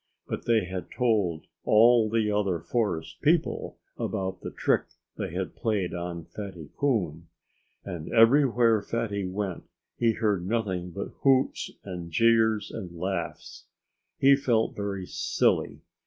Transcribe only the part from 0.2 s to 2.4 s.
But they had told all the